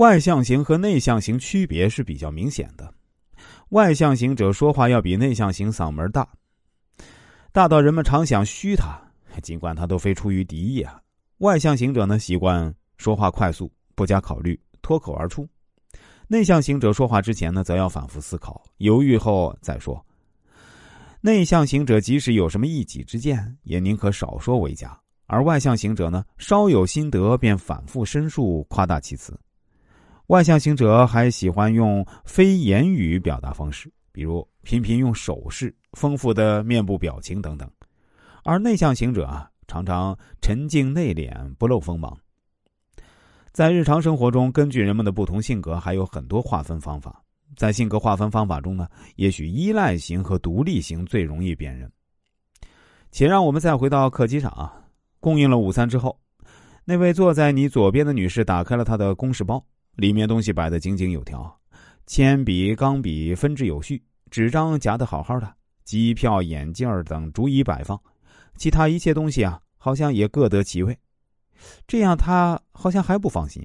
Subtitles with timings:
[0.00, 2.90] 外向型和内向型区别是比较明显的。
[3.68, 6.26] 外向型者说话要比内向型嗓门大，
[7.52, 8.98] 大到人们常想虚他，
[9.42, 10.98] 尽管他都非出于敌意啊。
[11.40, 15.44] 外向型者呢，习惯说话快速，不加考虑，脱口而出；
[16.28, 20.02] 内向型者说话之前呢，则要反复思考，犹豫后再说。
[21.20, 29.38] 内向型者即使有什么一己之见，也宁可少说为佳；而外向型者呢，稍有心得便反复申述，夸大其词。
[30.30, 37.68] 外向型者还喜欢用非言语表达方式，比如频频用手势、丰富的面部表情等等；
[38.44, 42.16] 而内向型者啊，常常沉静内敛，不露锋芒。
[43.50, 47.20] 在日常生活中，根据人们的不同性格，还有很多划分方法。
[47.56, 51.90] 在性格划分方法中呢，也许依赖型和独立型最容易辨认。
[53.10, 54.80] 且让我们再回到客机上啊，
[55.18, 56.16] 供应了午餐之后，
[56.84, 59.60] 那位坐在你左边的女士打开了她的公事包，
[59.96, 61.60] 里面东西摆得井井有条，
[62.06, 68.00] 铅笔、钢笔分置有序，纸张夹得好好的，机票、眼镜等逐一摆放，
[68.56, 70.98] 其他一切东西啊，好像也各得其位。
[71.86, 73.62] 这样他好像还不放心，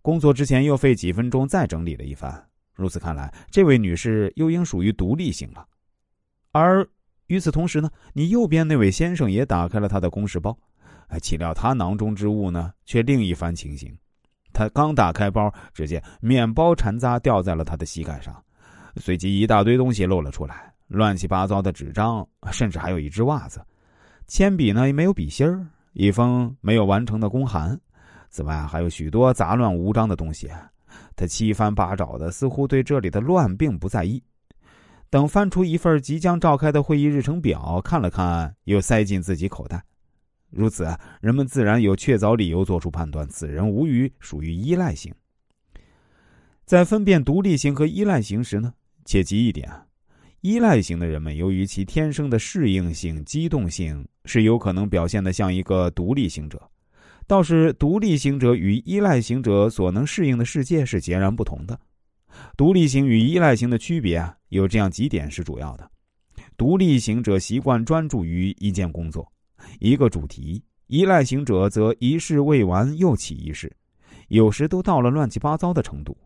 [0.00, 2.48] 工作之前又费几分钟再整理了一番。
[2.72, 5.66] 如此看来，这位女士又应属于独立型了。
[6.52, 6.88] 而
[7.26, 10.58] 与此同时呢，你右边那位先生也打开了他的公事包，
[11.08, 13.94] 哎，岂料他囊中之物呢，却另一番情形。
[14.52, 18.34] 他刚打开包，只见面包残渣掉在了他的膝盖上，
[18.96, 23.60] 随即一大堆东西露了出来，乱七八糟的纸张，甚至还有一只袜子，
[24.26, 27.78] 铅笔呢也没有笔芯儿，一封没有完成的公函，
[28.28, 30.48] 此外还有许多杂乱无章的东西。
[31.14, 34.22] 他七翻八找的，似乎对这里的乱并不在意。
[35.10, 39.82] 等翻出一份即将召开的会议日程表，看了看，又塞进自己口袋。
[40.50, 40.86] 如此，
[41.20, 45.14] 人们自然有确凿理由做出判断：此人无疑属于依赖型。
[46.64, 48.72] 在分辨独立型和依赖型时呢，
[49.04, 49.70] 切记一点：
[50.40, 56.60] 依赖型的人们，由于其天生的适应性、机动性，是有可能表现的像一个独立型者。
[57.26, 61.78] 倒是独立型者与依赖型者所能适应的世界是截然不同的。
[62.56, 65.88] 独立型与依赖型的区别啊，有这样几点是主要的：
[66.56, 69.30] 独立型者习惯专注于一件工作、
[69.78, 73.70] 一个主题；依赖型者则一事未完又起一事，
[74.28, 76.16] 有时都到了乱七八糟的程度。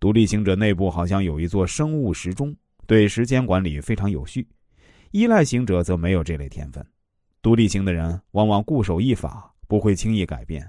[0.00, 2.54] 独立型者内部好像有一座生物时钟，
[2.86, 4.42] 对时间管理非常有序；
[5.10, 6.84] 依赖型者则没有这类天分。
[7.42, 9.52] 独立型的人往往固守一法。
[9.68, 10.66] 不会轻易改变，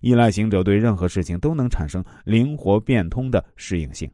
[0.00, 4.10] 依赖型者对任何事情都能产生灵活变通的适应性。